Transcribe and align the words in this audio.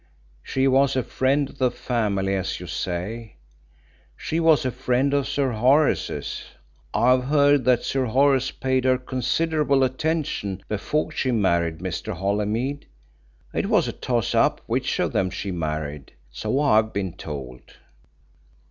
"She 0.41 0.67
was 0.67 0.95
a 0.95 1.03
friend 1.03 1.47
of 1.47 1.59
the 1.59 1.69
family, 1.69 2.33
as 2.33 2.59
you 2.59 2.65
say. 2.65 3.35
She 4.17 4.39
was 4.39 4.65
a 4.65 4.71
friend 4.71 5.13
of 5.13 5.27
Sir 5.27 5.51
Horace's. 5.51 6.43
I 6.91 7.11
have 7.11 7.25
heard 7.25 7.65
that 7.65 7.83
Sir 7.83 8.05
Horace 8.05 8.49
paid 8.49 8.83
her 8.85 8.97
considerable 8.97 9.83
attention 9.83 10.63
before 10.67 11.11
she 11.11 11.31
married 11.31 11.81
Mr. 11.81 12.13
Holymead 12.15 12.87
it 13.53 13.67
was 13.69 13.87
a 13.87 13.91
toss 13.93 14.33
up 14.33 14.59
which 14.65 14.99
of 14.99 15.11
them 15.11 15.29
she 15.29 15.51
married, 15.51 16.13
so 16.31 16.59
I've 16.59 16.93
been 16.93 17.13
told." 17.13 17.61